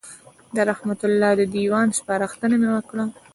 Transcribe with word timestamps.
د 0.55 0.57
رحمت 0.69 0.99
الله 1.07 1.31
د 1.39 1.41
دېوان 1.53 1.87
سپارښتنه 1.97 2.55
مې 2.61 2.69
وکړه. 2.73 3.03